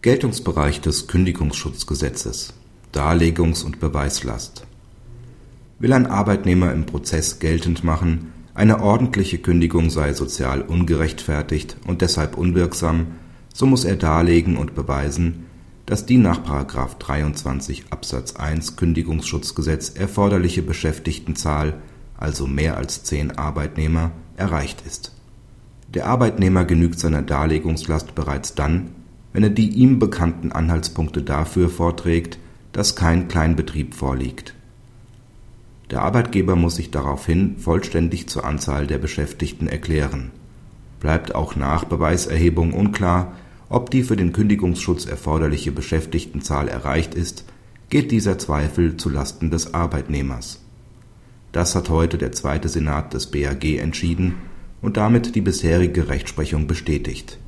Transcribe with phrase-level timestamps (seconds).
[0.00, 2.54] Geltungsbereich des Kündigungsschutzgesetzes
[2.92, 4.64] Darlegungs und Beweislast
[5.80, 12.38] Will ein Arbeitnehmer im Prozess geltend machen, eine ordentliche Kündigung sei sozial ungerechtfertigt und deshalb
[12.38, 13.08] unwirksam,
[13.52, 15.46] so muss er darlegen und beweisen,
[15.84, 16.44] dass die nach§
[16.98, 21.74] 23 Absatz 1 Kündigungsschutzgesetz erforderliche Beschäftigtenzahl,
[22.16, 25.12] also mehr als zehn Arbeitnehmer, erreicht ist.
[25.92, 28.92] Der Arbeitnehmer genügt seiner Darlegungslast bereits dann
[29.32, 32.38] wenn er die ihm bekannten Anhaltspunkte dafür vorträgt,
[32.72, 34.54] dass kein Kleinbetrieb vorliegt.
[35.90, 40.30] Der Arbeitgeber muss sich daraufhin vollständig zur Anzahl der Beschäftigten erklären.
[41.00, 43.32] Bleibt auch nach Beweiserhebung unklar,
[43.70, 47.44] ob die für den Kündigungsschutz erforderliche Beschäftigtenzahl erreicht ist,
[47.90, 50.60] geht dieser Zweifel zu Lasten des Arbeitnehmers.
[51.52, 54.34] Das hat heute der zweite Senat des BAG entschieden
[54.82, 57.38] und damit die bisherige Rechtsprechung bestätigt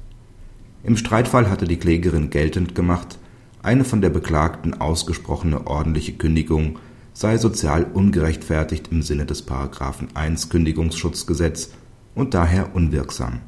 [0.82, 3.18] im Streitfall hatte die Klägerin geltend gemacht,
[3.62, 6.78] eine von der Beklagten ausgesprochene ordentliche Kündigung
[7.12, 9.46] sei sozial ungerechtfertigt im Sinne des§
[10.14, 11.72] 1 Kündigungsschutzgesetz
[12.14, 13.40] und daher unwirksam.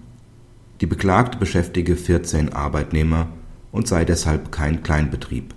[0.83, 3.29] Die Beklagte beschäftige 14 Arbeitnehmer
[3.71, 5.55] und sei deshalb kein Kleinbetrieb.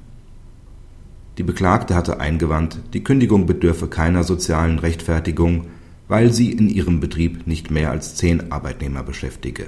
[1.37, 5.67] Die Beklagte hatte eingewandt, die Kündigung bedürfe keiner sozialen Rechtfertigung,
[6.07, 9.67] weil sie in ihrem Betrieb nicht mehr als zehn Arbeitnehmer beschäftige.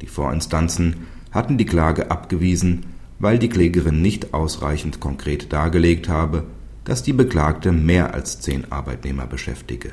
[0.00, 2.86] Die Vorinstanzen hatten die Klage abgewiesen,
[3.18, 6.44] weil die Klägerin nicht ausreichend konkret dargelegt habe,
[6.84, 9.90] dass die Beklagte mehr als zehn Arbeitnehmer beschäftige.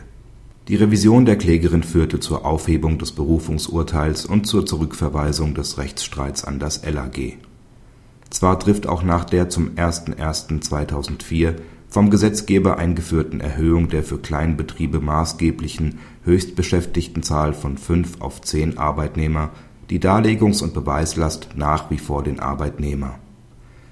[0.67, 6.59] Die Revision der Klägerin führte zur Aufhebung des Berufungsurteils und zur Zurückverweisung des Rechtsstreits an
[6.59, 7.37] das LAG.
[8.29, 11.55] Zwar trifft auch nach der zum 01.01.2004
[11.87, 19.51] vom Gesetzgeber eingeführten Erhöhung der für Kleinbetriebe maßgeblichen Höchstbeschäftigtenzahl von fünf auf zehn Arbeitnehmer
[19.89, 23.19] die Darlegungs und Beweislast nach wie vor den Arbeitnehmer.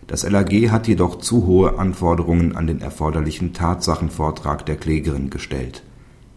[0.07, 5.83] Das LAG hat jedoch zu hohe Anforderungen an den erforderlichen Tatsachenvortrag der Klägerin gestellt.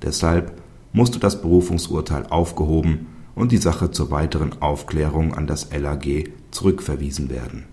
[0.02, 0.52] Deshalb
[0.92, 7.64] musste das Berufungsurteil aufgehoben und die Sache zur weiteren Aufklärung an das LAG zurückverwiesen werden